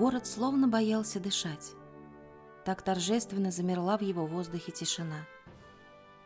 [0.00, 1.72] Город словно боялся дышать.
[2.64, 5.26] Так торжественно замерла в его воздухе тишина.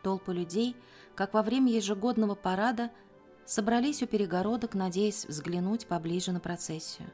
[0.01, 0.77] Толпы людей,
[1.13, 2.89] как во время ежегодного парада,
[3.43, 7.09] собрались у перегородок, надеясь взглянуть поближе на процессию.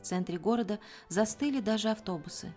[0.00, 2.52] В центре города застыли даже автобусы.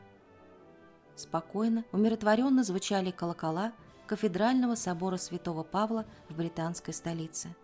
[1.16, 3.72] Спокойно, умиротворенно звучали колокола
[4.08, 7.56] кафедрального собора святого Павла в британской столице.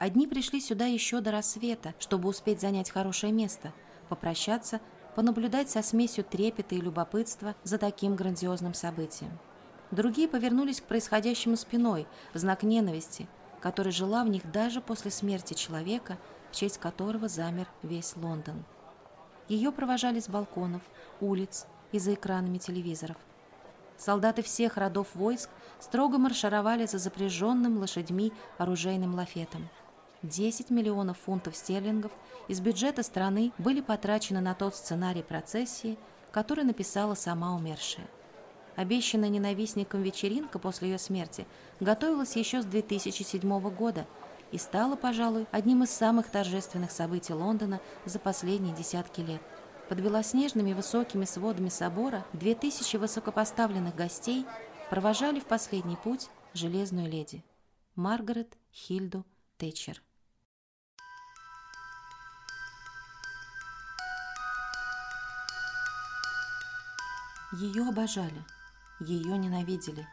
[0.00, 3.74] Одни пришли сюда еще до рассвета, чтобы успеть занять хорошее место,
[4.08, 4.80] попрощаться,
[5.14, 9.38] понаблюдать со смесью трепета и любопытства за таким грандиозным событием.
[9.90, 13.28] Другие повернулись к происходящему спиной, в знак ненависти,
[13.60, 16.16] которая жила в них даже после смерти человека,
[16.50, 18.64] в честь которого замер весь Лондон.
[19.48, 20.80] Ее провожали с балконов,
[21.20, 23.18] улиц и за экранами телевизоров.
[23.98, 29.68] Солдаты всех родов войск строго маршировали за запряженным лошадьми оружейным лафетом–
[30.22, 32.12] 10 миллионов фунтов стерлингов
[32.48, 35.98] из бюджета страны были потрачены на тот сценарий процессии,
[36.30, 38.06] который написала сама умершая.
[38.76, 41.46] Обещанная ненавистником вечеринка после ее смерти
[41.80, 44.06] готовилась еще с 2007 года
[44.52, 49.40] и стала, пожалуй, одним из самых торжественных событий Лондона за последние десятки лет.
[49.88, 54.46] Под белоснежными высокими сводами собора 2000 высокопоставленных гостей
[54.88, 57.42] провожали в последний путь железную леди
[57.96, 59.24] Маргарет Хильду
[59.58, 60.00] Тэтчер.
[67.52, 68.44] Ее обожали,
[69.00, 70.06] ее ненавидели.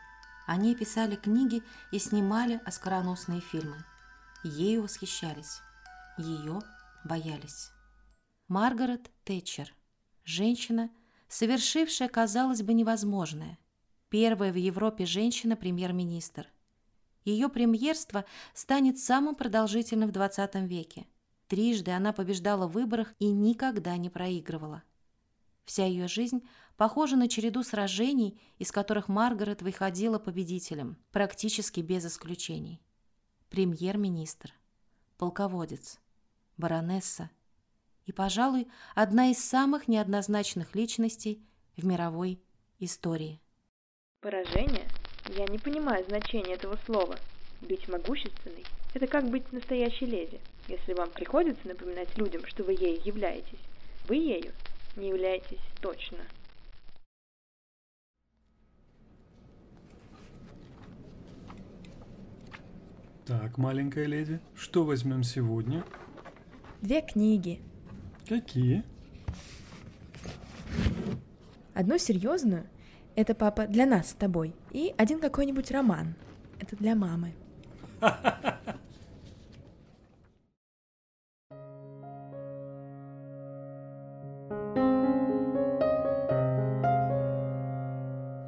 [0.47, 3.83] Они писали книги и снимали оскароносные фильмы.
[4.43, 5.59] Ею восхищались,
[6.17, 6.61] ее
[7.03, 7.69] боялись.
[8.47, 9.71] Маргарет Тэтчер.
[10.23, 10.89] Женщина,
[11.27, 13.59] совершившая, казалось бы, невозможное.
[14.09, 16.47] Первая в Европе женщина-премьер-министр.
[17.23, 21.05] Ее премьерство станет самым продолжительным в 20 веке.
[21.47, 24.83] Трижды она побеждала в выборах и никогда не проигрывала.
[25.67, 26.48] Вся ее жизнь
[26.78, 32.82] похожа на череду сражений, из которых Маргарет выходила победителем, практически без исключений.
[33.50, 34.54] Премьер-министр,
[35.17, 36.00] полководец,
[36.56, 37.30] баронесса
[38.06, 41.44] и, пожалуй, одна из самых неоднозначных личностей
[41.76, 42.42] в мировой
[42.80, 43.42] истории.
[44.22, 44.88] Поражение?
[45.36, 47.17] Я не понимаю значения этого слова.
[47.60, 48.64] Быть могущественной–
[48.94, 50.39] это как быть настоящей леди.
[50.70, 53.60] Если вам приходится напоминать людям, что вы ею являетесь,
[54.08, 54.54] вы ею
[54.97, 56.17] не являетесь точно.
[63.25, 65.83] Так, маленькая леди, что возьмем сегодня?
[66.81, 67.61] Две книги.
[68.27, 68.83] Какие?
[71.73, 72.65] Одну серьезную,
[73.15, 76.15] это папа для нас с тобой, и один какой-нибудь роман,
[76.59, 77.33] это для мамы.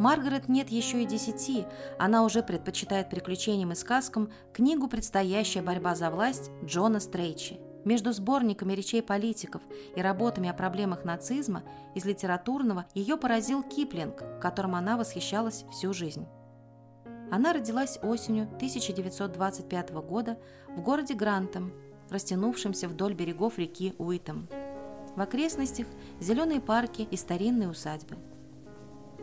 [0.09, 1.68] Маргарет нет еще и десяти,
[2.00, 7.59] она уже предпочитает приключениям и сказкам книгу «Предстоящая борьба за власть» Джона Стрейчи.
[7.86, 9.62] Между сборниками речей политиков
[9.96, 11.62] и работами о проблемах нацизма
[11.94, 16.26] из литературного ее поразил Киплинг, которым она восхищалась всю жизнь.
[17.30, 20.40] Она родилась осенью 1925 года
[20.70, 21.72] в городе Грантом,
[22.09, 24.50] растянувшемся вдоль берегов реки Уитом.
[25.16, 25.86] В окрестностях
[26.20, 28.18] зеленые парки и старинные усадьбы–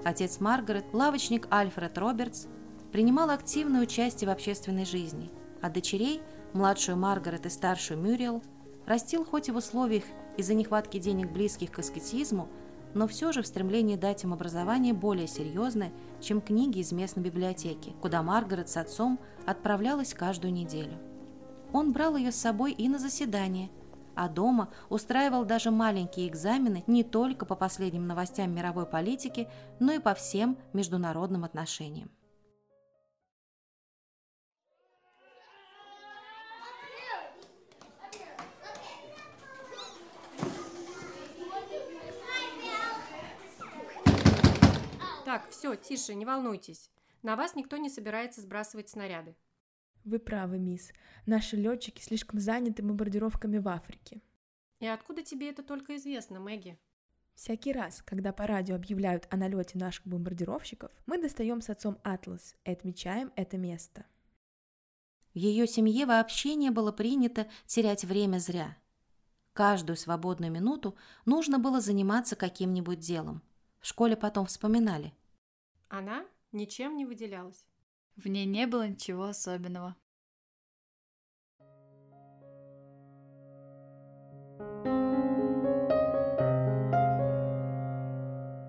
[0.07, 2.47] Отец Маргарет, лавочник Альфред Робертс,
[2.93, 6.23] принимал активное участие в общественной жизни, а дочерей,
[6.53, 8.41] младшую Маргарет и старшую Мюриел,
[8.87, 10.05] растил хоть и в условиях
[10.37, 12.49] из-за нехватки денег близких к аскетизму,
[12.95, 15.91] но все же в стремлении дать им образование более серьезное,
[16.21, 21.01] чем книги из местной библиотеки, куда Маргарет с отцом отправлялась каждую неделю.
[21.73, 23.71] Он брал ее с собой и на заседания–
[24.17, 29.49] а дома устраивал даже маленькие экзамены не только по последним новостям мировой политики,
[29.79, 32.11] но и по всем международным отношениям.
[45.27, 46.91] Так, все, тише, не волнуйтесь.
[47.23, 49.37] На вас никто не собирается сбрасывать снаряды.
[50.07, 50.93] Вы правы, мисс.
[51.27, 54.23] Наши летчики слишком заняты бомбардировками в Африке.
[54.79, 56.79] И откуда тебе это только известно, Мэгги?
[57.35, 62.55] Всякий раз, когда по радио объявляют о налете наших бомбардировщиков, мы достаем с отцом атлас
[62.65, 64.07] и отмечаем это место.
[65.35, 68.79] В ее семье вообще не было принято терять время зря.
[69.55, 73.43] Каждую свободную минуту нужно было заниматься каким-нибудь делом.
[73.81, 75.13] В школе потом вспоминали.
[75.89, 77.67] Она ничем не выделялась.
[78.17, 79.95] В ней не было ничего особенного.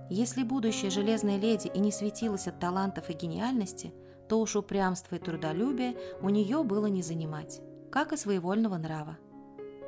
[0.10, 3.94] Если будущая железная леди и не светилась от талантов и гениальности,
[4.28, 9.18] то уж упрямство и трудолюбие у нее было не занимать, как и своевольного нрава.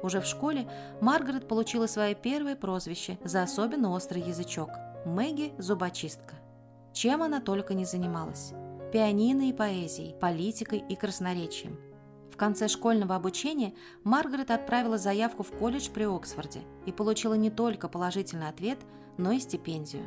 [0.04, 0.72] Уже в школе
[1.02, 4.70] Маргарет получила свое первое прозвище за особенно острый язычок–
[5.06, 6.36] Мэгги Зубочистка.
[6.94, 8.54] Чем она только не занималась–
[8.92, 11.78] пианино и поэзией, политикой и красноречием.
[12.32, 17.90] В конце школьного обучения Маргарет отправила заявку в колледж при Оксфорде и получила не только
[17.90, 18.80] положительный ответ,
[19.18, 20.04] но и стипендию.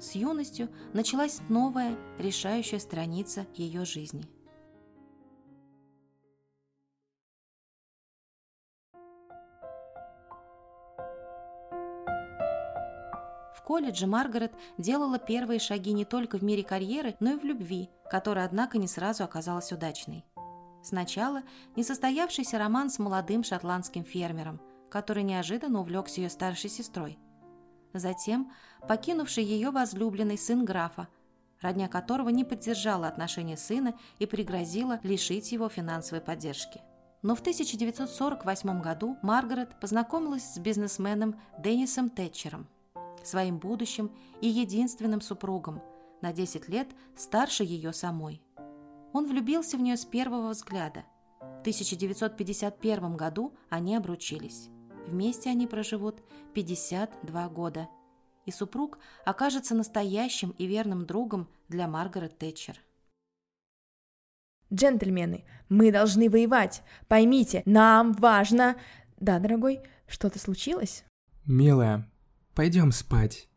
[0.00, 4.24] С юностью началась новая, решающая страница ее жизни.
[13.72, 18.44] Колледже Маргарет делала первые шаги не только в мире карьеры, но и в любви, которая,
[18.44, 20.24] однако, не сразу оказалась удачной.
[20.82, 21.42] Сначала
[21.76, 24.60] несостоявшийся роман с молодым шотландским фермером,
[24.90, 27.18] который неожиданно увлекся ее старшей сестрой–
[27.94, 28.50] Затем
[28.88, 31.08] покинувший ее возлюбленный сын графа,
[31.60, 36.80] родня которого не поддержала отношения сына и пригрозила лишить его финансовой поддержки.
[37.22, 42.66] Но в 1948 году Маргарет познакомилась с бизнесменом Деннисом Тэтчером,
[43.26, 44.10] своим будущим
[44.40, 45.82] и единственным супругом,
[46.20, 48.42] на 10 лет старше ее самой.
[49.12, 51.04] Он влюбился в нее с первого взгляда.
[51.40, 54.68] В 1951 году они обручились.
[55.06, 56.22] Вместе они проживут
[56.54, 57.88] 52 года.
[58.46, 62.80] И супруг окажется настоящим и верным другом для Маргарет Тэтчер.
[64.72, 66.82] Джентльмены, мы должны воевать.
[67.08, 68.76] Поймите, нам важно...
[69.20, 71.04] Да, дорогой, что-то случилось?
[71.44, 72.10] Милая,
[72.54, 73.48] пойдем спать.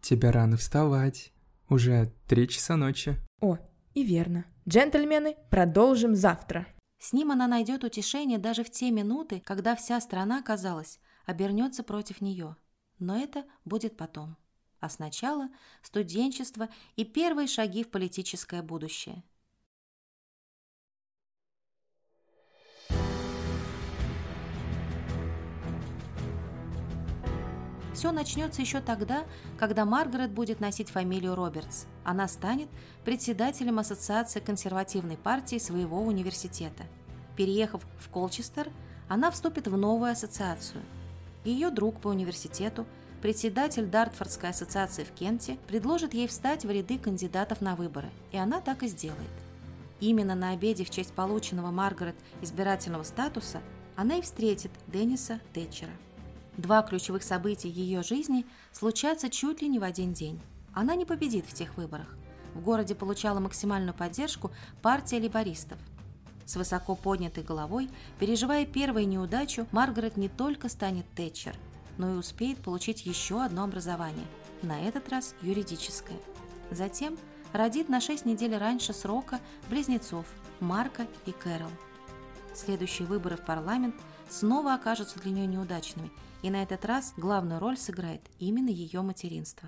[0.00, 1.32] Тебе рано вставать.
[1.68, 3.16] Уже три часа ночи.
[3.40, 3.58] О,
[3.94, 4.44] и верно.
[4.68, 6.66] Джентльмены, продолжим завтра.
[6.98, 12.20] С ним она найдет утешение даже в те минуты, когда вся страна, казалось, обернется против
[12.20, 12.56] нее.
[12.98, 14.36] Но это будет потом.
[14.80, 15.48] А сначала
[15.82, 19.22] студенчество и первые шаги в политическое будущее.
[27.94, 29.24] Все начнется еще тогда,
[29.56, 31.84] когда Маргарет будет носить фамилию Робертс.
[32.02, 32.68] Она станет
[33.04, 36.82] председателем Ассоциации консервативной партии своего университета.
[37.36, 38.68] Переехав в Колчестер,
[39.08, 40.82] она вступит в новую ассоциацию.
[41.44, 42.84] Ее друг по университету,
[43.22, 48.60] председатель Дартфордской ассоциации в Кенте, предложит ей встать в ряды кандидатов на выборы, и она
[48.60, 49.20] так и сделает.
[50.00, 53.60] Именно на обеде в честь полученного Маргарет избирательного статуса
[53.94, 55.92] она и встретит Денниса Тэтчера.
[56.56, 60.40] Два ключевых события ее жизни случатся чуть ли не в один день.
[60.72, 62.16] Она не победит в тех выборах.
[62.54, 65.78] В городе получала максимальную поддержку партия либористов.
[66.46, 71.56] С высоко поднятой головой, переживая первую неудачу, Маргарет не только станет Тэтчер,
[71.98, 74.26] но и успеет получить еще одно образование,
[74.62, 76.18] на этот раз юридическое.
[76.70, 77.16] Затем
[77.52, 80.26] родит на 6 недель раньше срока близнецов
[80.60, 81.70] Марка и Кэрол.
[82.54, 83.96] Следующие выборы в парламент
[84.28, 86.10] снова окажутся для нее неудачными–
[86.44, 89.66] и на этот раз главную роль сыграет именно ее материнство.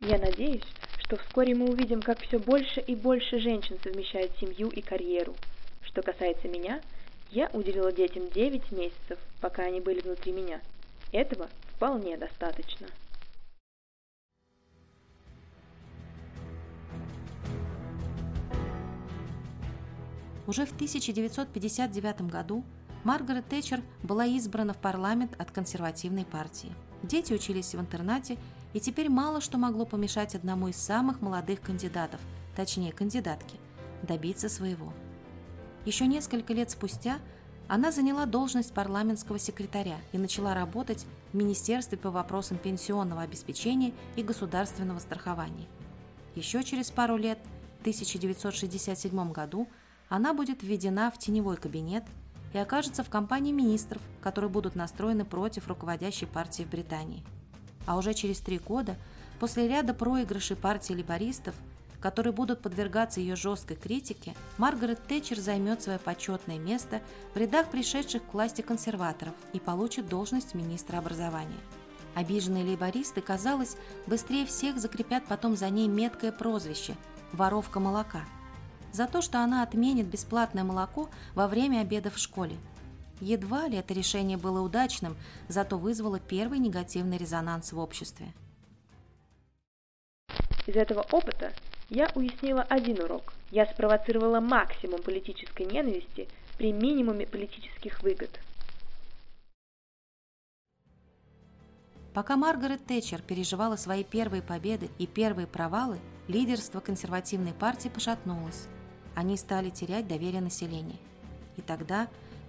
[0.00, 0.66] Я надеюсь,
[0.98, 5.34] что вскоре мы увидим, как все больше и больше женщин совмещают семью и карьеру.
[5.80, 6.82] Что касается меня,
[7.30, 10.60] я уделила детям 9 месяцев, пока они были внутри меня.
[11.10, 12.88] Этого вполне достаточно.
[20.46, 22.62] Уже в 1959 году
[23.06, 26.72] Маргарет Тэтчер была избрана в парламент от консервативной партии.
[27.04, 28.36] Дети учились в интернате,
[28.72, 32.20] и теперь мало что могло помешать одному из самых молодых кандидатов,
[32.56, 33.60] точнее кандидатки,
[34.02, 34.92] добиться своего.
[35.84, 37.20] Еще несколько лет спустя
[37.68, 44.24] она заняла должность парламентского секретаря и начала работать в Министерстве по вопросам пенсионного обеспечения и
[44.24, 45.68] государственного страхования.
[46.34, 47.38] Еще через пару лет,
[47.78, 49.68] в 1967 году,
[50.08, 52.02] она будет введена в теневой кабинет
[52.56, 57.22] и окажется в компании министров, которые будут настроены против руководящей партии в Британии.
[57.84, 58.96] А уже через три года,
[59.38, 61.54] после ряда проигрышей партии либористов,
[62.00, 67.02] которые будут подвергаться ее жесткой критике, Маргарет Тэтчер займет свое почетное место
[67.34, 71.60] в рядах пришедших к власти консерваторов и получит должность министра образования.
[72.14, 76.96] Обиженные лейбористы, казалось, быстрее всех закрепят потом за ней меткое прозвище
[77.32, 78.24] «воровка молока»,
[78.96, 82.56] за то, что она отменит бесплатное молоко во время обеда в школе.
[83.20, 85.16] Едва ли это решение было удачным,
[85.48, 88.32] зато вызвало первый негативный резонанс в обществе.
[90.66, 91.52] Из этого опыта
[91.90, 93.34] я уяснила один урок.
[93.50, 98.40] Я спровоцировала максимум политической ненависти при минимуме политических выгод.
[102.14, 108.68] Пока Маргарет Тэтчер переживала свои первые победы и первые провалы, лидерство консервативной партии пошатнулось.
[109.16, 110.98] Они стали терять доверие населения.
[111.56, 112.06] И тогда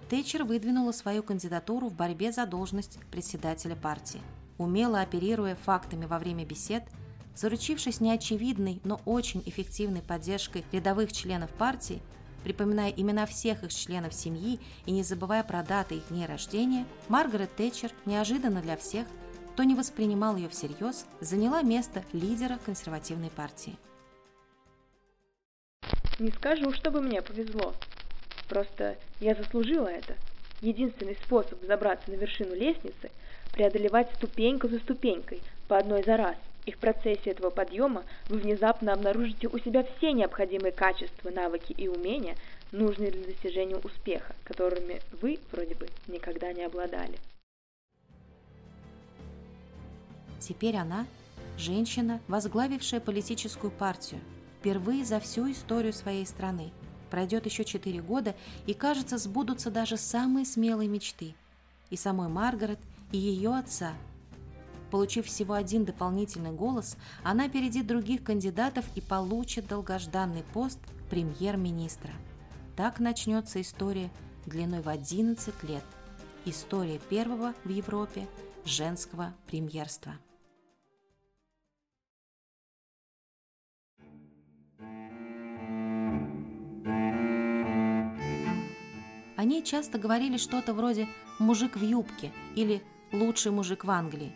[0.08, 4.20] Тэтчер выдвинула свою кандидатуру в борьбе за должность председателя партии.
[4.56, 6.84] Умело оперируя фактами во время бесед,
[7.34, 12.00] заручившись неочевидной, но очень эффективной поддержкой рядовых членов партии,
[12.44, 17.56] припоминая имена всех их членов семьи и не забывая про даты их дней рождения, Маргарет
[17.56, 19.08] Тэтчер неожиданно для всех–
[19.58, 23.76] кто не воспринимал ее всерьез, заняла место лидера консервативной партии.
[26.18, 27.74] Не скажу, чтобы мне повезло.
[28.48, 30.14] Просто я заслужила это.
[30.60, 33.10] Единственный способ забраться на вершину лестницы–
[33.52, 36.36] преодолевать ступеньку за ступенькой, по одной за раз.
[36.64, 41.88] И в процессе этого подъема вы внезапно обнаружите у себя все необходимые качества, навыки и
[41.88, 42.36] умения,
[42.72, 47.18] нужные для достижения успеха, которыми вы, вроде бы, никогда не обладали.
[50.40, 51.06] Теперь она–
[51.58, 54.20] женщина, возглавившая политическую партию,
[54.68, 56.72] впервые за всю историю своей страны.
[57.08, 61.34] Пройдет еще четыре года, и, кажется, сбудутся даже самые смелые мечты.
[61.88, 62.78] И самой Маргарет,
[63.10, 63.94] и ее отца.
[64.90, 72.12] Получив всего один дополнительный голос, она опередит других кандидатов и получит долгожданный пост премьер-министра.
[72.76, 74.10] Так начнется история
[74.44, 75.84] длиной в 11 лет.
[76.44, 78.28] История первого в Европе
[78.66, 80.12] женского премьерства.
[89.38, 91.06] О ней часто говорили что-то вроде
[91.38, 94.34] «мужик в юбке» или «лучший мужик в Англии».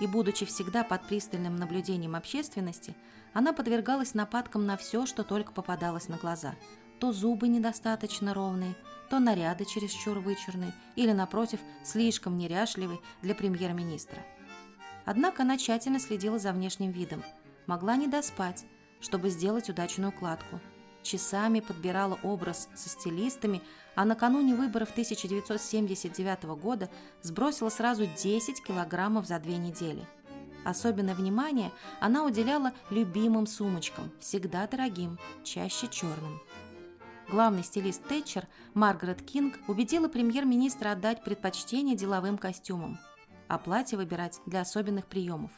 [0.00, 2.96] И, будучи всегда под пристальным наблюдением общественности,
[3.34, 6.56] она подвергалась нападкам на все, что только попадалось на глаза.
[6.98, 8.74] То зубы недостаточно ровные,
[9.10, 14.18] то наряды чересчур вычурные или, напротив, слишком неряшливые для премьер-министра.
[15.04, 17.22] Однако она тщательно следила за внешним видом,
[17.68, 18.64] могла не доспать,
[19.00, 20.58] чтобы сделать удачную укладку–
[21.02, 23.62] часами подбирала образ со стилистами,
[23.94, 26.88] а накануне выборов 1979 года
[27.22, 30.06] сбросила сразу 10 килограммов за две недели.
[30.64, 36.40] Особенное внимание она уделяла любимым сумочкам, всегда дорогим, чаще черным.
[37.28, 42.98] Главный стилист Тэтчер, Маргарет Кинг, убедила премьер-министра отдать предпочтение деловым костюмам,
[43.48, 45.50] а платье выбирать для особенных приемов.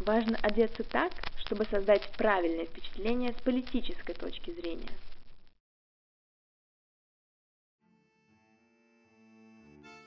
[0.00, 1.12] Важно одеться так,
[1.46, 4.90] чтобы создать правильное впечатление с политической точки зрения.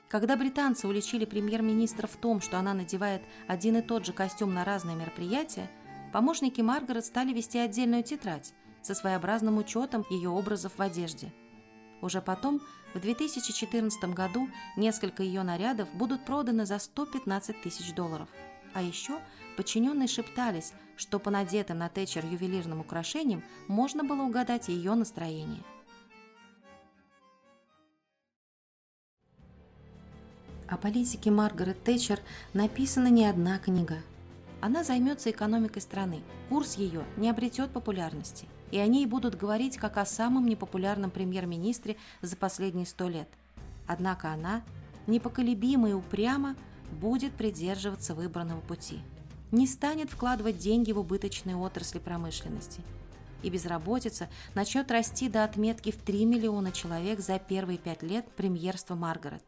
[0.08, 4.64] Когда британцы уличили премьер-министра в том, что она надевает один и тот же костюм на
[4.64, 5.70] разные мероприятия,
[6.12, 11.32] помощники Маргарет стали вести отдельную тетрадь со своеобразным учетом ее образов в одежде.
[12.02, 12.60] Уже потом,
[12.92, 18.28] в 2014 году, несколько ее нарядов будут проданы за 115 тысяч долларов.
[18.74, 19.20] А еще
[19.56, 25.62] подчиненные шептались, что по надетым на Тэтчер ювелирным украшениям можно было угадать ее настроение.
[30.68, 32.20] О политике Маргарет Тэтчер
[32.52, 33.96] написана не одна книга.
[34.60, 39.96] Она займется экономикой страны, курс ее не обретет популярности, и о ней будут говорить как
[39.96, 43.28] о самом непопулярном премьер-министре за последние сто лет.
[43.86, 44.62] Однако она,
[45.06, 46.56] непоколебимо и упрямо,
[46.92, 49.00] будет придерживаться выбранного пути.
[49.52, 52.82] Не станет вкладывать деньги в убыточные отрасли промышленности.
[53.42, 58.94] И безработица начнет расти до отметки в 3 миллиона человек за первые пять лет премьерства
[58.94, 59.42] Маргарет.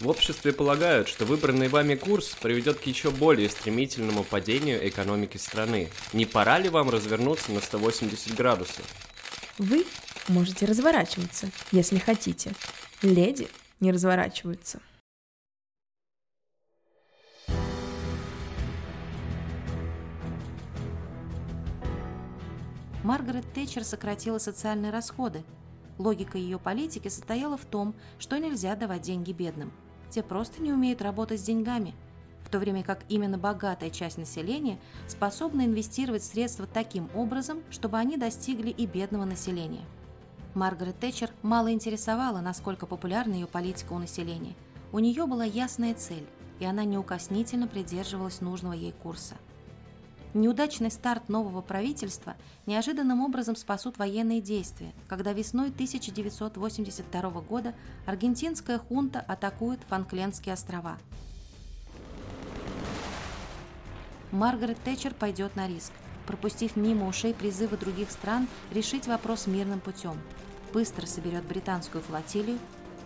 [0.00, 5.90] В обществе полагают, что выбранный вами курс приведет к еще более стремительному падению экономики страны.
[6.14, 8.84] Не пора ли вам развернуться на 180 градусов?
[9.58, 9.84] Вы
[10.28, 12.52] можете разворачиваться, если хотите.
[13.02, 13.48] Леди
[13.80, 14.80] не разворачиваются.
[23.02, 25.42] Маргарет Тэтчер сократила социальные расходы.
[25.98, 29.72] Логика ее политики состояла в том, что нельзя давать деньги бедным.
[30.10, 31.94] Те просто не умеют работать с деньгами,
[32.44, 38.16] в то время как именно богатая часть населения способна инвестировать средства таким образом, чтобы они
[38.16, 39.84] достигли и бедного населения.
[40.54, 44.54] Маргарет Тэтчер мало интересовала, насколько популярна ее политика у населения.
[44.92, 46.26] У нее была ясная цель,
[46.58, 49.36] и она неукоснительно придерживалась нужного ей курса.
[50.34, 57.74] Неудачный старт нового правительства неожиданным образом спасут военные действия, когда весной 1982 года
[58.06, 60.98] аргентинская хунта атакует Фанклендские острова.
[64.30, 65.92] Маргарет Тэтчер пойдет на риск,
[66.30, 70.16] пропустив мимо ушей призывы других стран решить вопрос мирным путем.
[70.72, 72.56] Быстро соберет британскую флотилию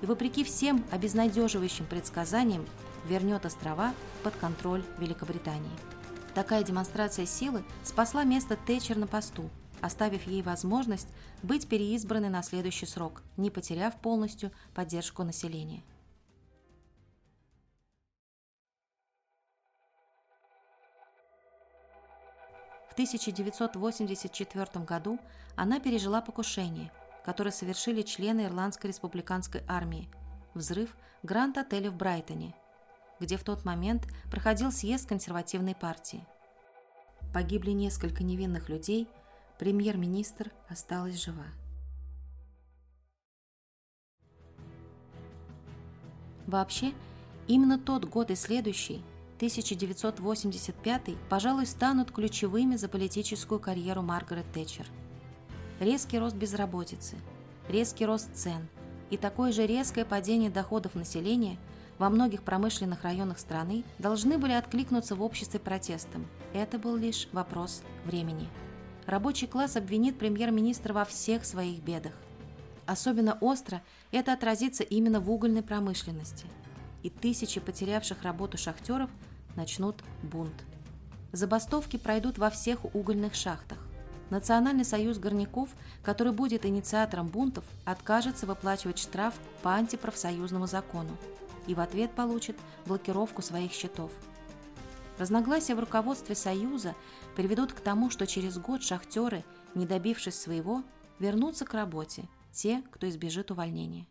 [0.03, 2.67] и, вопреки всем обезнадеживающим предсказаниям,
[3.09, 5.71] вернет острова под контроль Великобритании.
[6.35, 9.49] Такая демонстрация силы спасла место Тэтчер на посту,
[9.81, 11.09] оставив ей возможность
[11.43, 15.83] быть переизбранной на следующий срок, не потеряв полностью поддержку населения.
[22.95, 25.19] В 1984 году
[25.57, 26.93] она пережила покушение,
[27.25, 30.09] которое совершили члены Ирландской республиканской армии–
[30.55, 32.55] взрыв Гранд-отеля в Брайтоне–
[33.21, 36.27] где в тот момент проходил съезд консервативной партии.
[37.33, 39.09] Погибли несколько невинных людей,
[39.59, 41.47] премьер-министр осталась жива.
[46.47, 46.93] Вообще,
[47.49, 49.03] именно тот год и следующий,
[49.47, 54.87] 1985, пожалуй, станут ключевыми за политическую карьеру Маргарет Тэтчер.
[55.81, 57.17] Резкий рост безработицы,
[57.69, 58.69] резкий рост цен
[59.11, 61.59] и такое же резкое падение доходов населения–
[61.99, 66.27] во многих промышленных районах страны должны были откликнуться в обществе протестом.
[66.53, 68.49] Это был лишь вопрос времени.
[69.07, 72.13] Рабочий класс обвинит премьер-министра во всех своих бедах.
[72.87, 76.47] Особенно остро это отразится именно в угольной промышленности.
[77.03, 79.11] И тысячи потерявших работу шахтеров
[79.57, 80.65] начнут бунт.
[81.33, 83.79] Забастовки пройдут во всех угольных шахтах.
[84.31, 85.69] Национальный союз горняков,
[86.03, 91.17] который будет инициатором бунтов, откажется выплачивать штраф по антипрофсоюзному закону
[91.67, 92.57] и в ответ получит
[92.87, 94.11] блокировку своих счетов.
[95.19, 96.95] Разногласия в руководстве Союза
[97.37, 99.45] приведут к тому, что через год шахтеры,
[99.75, 100.83] не добившись своего,
[101.19, 104.07] вернутся к работе, те, кто избежит увольнения.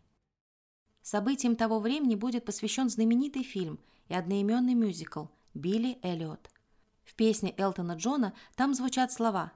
[1.02, 3.78] Событием того времени будет посвящен знаменитый фильм
[4.08, 6.50] и одноименный мюзикл «Билли Эллиот».
[7.04, 9.52] В песне Элтона Джона там звучат слова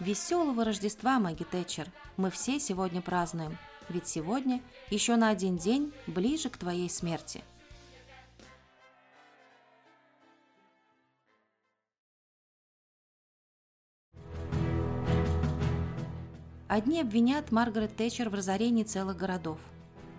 [0.00, 3.56] «Веселого Рождества, Маги Тэтчер, мы все сегодня празднуем
[3.88, 7.42] ведь сегодня еще на один день ближе к твоей смерти.
[16.68, 19.58] Одни обвинят Маргарет Тэтчер в разорении целых городов,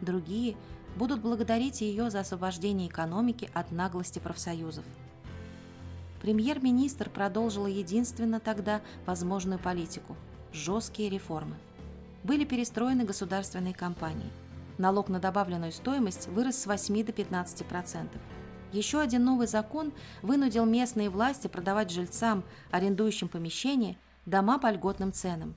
[0.02, 0.56] другие
[0.96, 4.86] будут благодарить ее за освобождение экономики от наглости профсоюзов.
[6.22, 10.16] Премьер-министр продолжила единственно тогда возможную политику–
[10.54, 11.56] жесткие реформы
[12.24, 14.32] были перестроены государственные компании.
[14.78, 18.08] Налог на добавленную стоимость вырос с 8 до 15%.
[18.72, 25.54] Еще один новый закон вынудил местные власти продавать жильцам, арендующим помещения, дома по льготным ценам.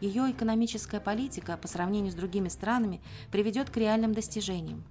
[0.00, 4.84] Ее экономическая политика по сравнению с другими странами приведет к реальным достижениям.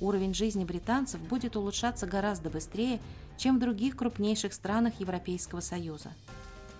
[0.00, 3.00] Уровень жизни британцев будет улучшаться гораздо быстрее,
[3.36, 6.12] чем в других крупнейших странах Европейского Союза.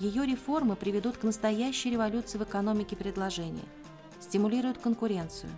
[0.00, 3.64] Ее реформы приведут к настоящей революции в экономике предложения,
[4.20, 5.50] стимулируют конкуренцию,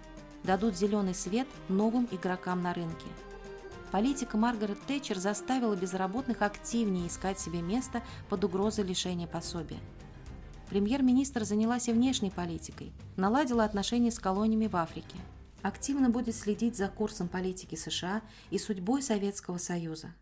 [0.45, 3.07] дадут зеленый свет новым игрокам на рынке.
[3.90, 9.79] Политика Маргарет Тэтчер заставила безработных активнее искать себе место под угрозой лишения пособия.
[10.68, 15.16] Премьер-министр занялась и внешней политикой, наладила отношения с колониями в Африке.
[15.62, 20.12] Активно будет следить за курсом политики США и судьбой Советского Союза.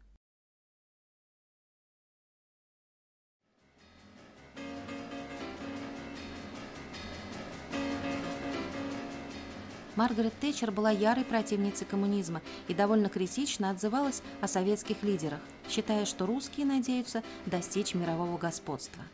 [9.97, 16.27] Маргарет Тэтчер была ярой противницей коммунизма и довольно критично отзывалась о советских лидерах, считая, что
[16.27, 19.05] русские надеются достичь мирового господства.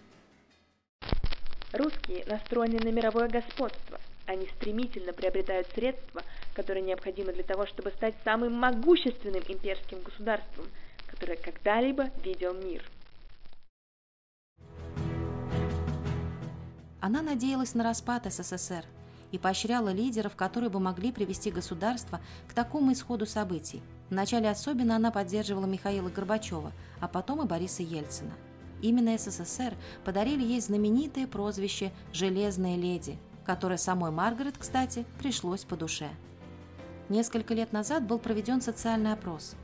[1.73, 4.01] Русские настроены на мировое господство.
[4.27, 6.23] Они стремительно приобретают средства,
[6.55, 10.67] которые необходимы для того, чтобы стать самым могущественным имперским государством,
[11.07, 12.85] которое когда-либо видел мир.
[17.01, 18.85] Она надеялась на распад СССР–
[19.33, 23.83] и поощряла лидеров, которые бы могли привести государство к такому исходу событий.
[24.11, 28.33] Вначале особенно она поддерживала Михаила Горбачева, а потом и Бориса Ельцина.
[28.83, 36.09] Именно СССР подарили ей знаменитое прозвище «Железная леди», которое самой Маргарет, кстати, пришлось по душе.
[37.09, 39.55] Несколько лет назад был проведен социальный опрос.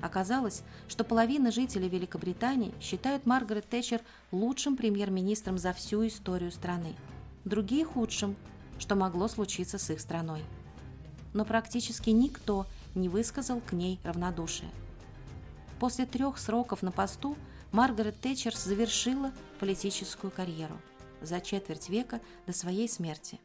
[0.00, 4.00] Оказалось, что половина жителей Великобритании считают Маргарет Тэтчер
[4.32, 6.94] лучшим премьер-министром за всю историю страны.
[7.44, 8.36] Другие– худшим,
[8.78, 10.42] что могло случиться с их страной.
[11.32, 14.70] Но практически никто не высказал к ней равнодушие.
[15.78, 17.36] после трех сроков на посту
[17.74, 20.80] Маргарет Тэтчер завершила политическую карьеру
[21.20, 23.40] за четверть века до своей смерти.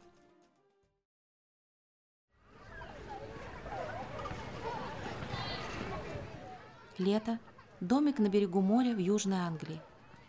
[6.96, 7.40] Лето.
[7.80, 9.80] Домик на берегу моря в Южной Англии.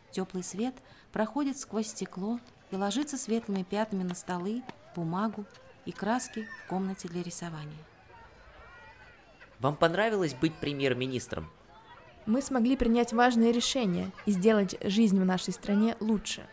[0.10, 0.74] Теплый свет
[1.12, 2.40] проходит сквозь стекло
[2.72, 4.64] и ложится светлыми пятнами на столы,
[4.96, 5.46] бумагу
[5.86, 7.86] и краски в комнате для рисования.
[9.60, 11.52] Вам понравилось быть премьер-министром?
[12.26, 16.44] Мы смогли принять важные решения и сделать жизнь в нашей стране лучше.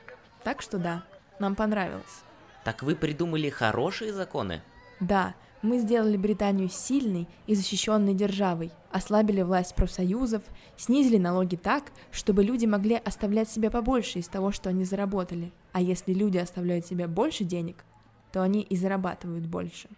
[0.42, 1.04] Так что да,
[1.38, 2.22] нам понравилось.
[2.64, 4.62] Так вы придумали хорошие законы?
[5.00, 10.42] Да, мы сделали Британию сильной и защищенной державой, ослабили власть профсоюзов,
[10.76, 15.52] снизили налоги так, чтобы люди могли оставлять себе побольше из того, что они заработали.
[15.72, 17.84] А если люди оставляют себе больше денег,
[18.32, 19.88] то они и зарабатывают больше.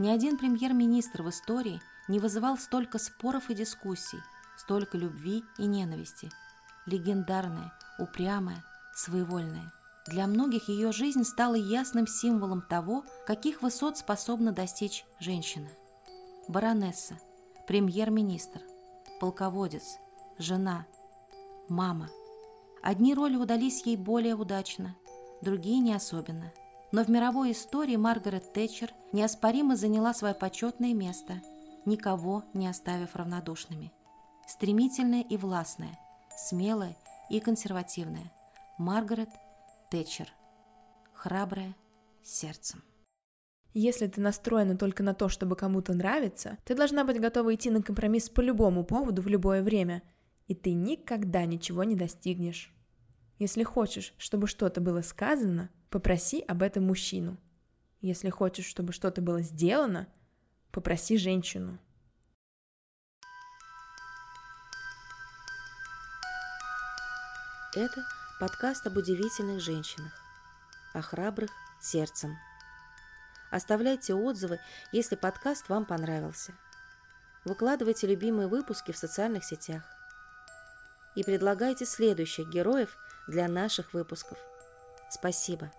[0.00, 4.16] Ни один премьер-министр в истории не вызывал столько споров и дискуссий,
[4.56, 6.30] столько любви и ненависти.
[6.86, 9.74] Легендарная, упрямая, своевольная.
[10.06, 15.68] Для многих ее жизнь стала ясным символом того, каких высот способна достичь женщина.
[16.48, 17.18] Баронесса,
[17.66, 18.62] премьер-министр,
[19.20, 19.98] полководец,
[20.38, 20.86] жена,
[21.68, 22.08] мама.
[22.82, 24.96] Одни роли удались ей более удачно,
[25.42, 26.54] другие не особенно.
[26.92, 31.40] Но в мировой истории Маргарет Тэтчер неоспоримо заняла свое почетное место,
[31.86, 33.92] никого не оставив равнодушными.
[34.48, 35.96] Стремительная и властная,
[36.36, 36.96] смелая
[37.30, 38.32] и консервативная.
[38.78, 39.30] Маргарет
[39.90, 40.28] Тэтчер.
[41.14, 41.76] Храбрая
[42.22, 42.82] сердцем.
[43.72, 47.82] Если ты настроена только на то, чтобы кому-то нравиться, ты должна быть готова идти на
[47.82, 50.02] компромисс по любому поводу в любое время,
[50.48, 52.74] и ты никогда ничего не достигнешь.
[53.38, 57.36] Если хочешь, чтобы что-то было сказано, попроси об этом мужчину.
[58.00, 60.08] Если хочешь, чтобы что-то было сделано,
[60.70, 61.78] попроси женщину.
[67.76, 68.04] Это
[68.40, 70.12] подкаст об удивительных женщинах,
[70.92, 71.50] о храбрых
[71.80, 72.36] сердцем.
[73.50, 74.58] Оставляйте отзывы,
[74.92, 76.54] если подкаст вам понравился.
[77.44, 79.82] Выкладывайте любимые выпуски в социальных сетях.
[81.16, 82.96] И предлагайте следующих героев
[83.28, 84.38] для наших выпусков.
[85.10, 85.70] Спасибо.